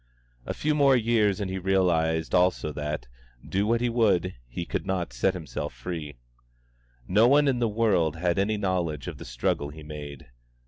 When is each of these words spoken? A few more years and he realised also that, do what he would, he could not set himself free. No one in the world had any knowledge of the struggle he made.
A 0.47 0.53
few 0.55 0.73
more 0.73 0.95
years 0.95 1.39
and 1.39 1.47
he 1.51 1.59
realised 1.59 2.33
also 2.33 2.71
that, 2.71 3.07
do 3.47 3.67
what 3.67 3.81
he 3.81 3.89
would, 3.89 4.33
he 4.47 4.65
could 4.65 4.83
not 4.83 5.13
set 5.13 5.35
himself 5.35 5.75
free. 5.75 6.15
No 7.07 7.27
one 7.27 7.47
in 7.47 7.59
the 7.59 7.67
world 7.69 8.15
had 8.15 8.39
any 8.39 8.57
knowledge 8.57 9.07
of 9.07 9.19
the 9.19 9.25
struggle 9.25 9.69
he 9.69 9.83
made. 9.83 10.31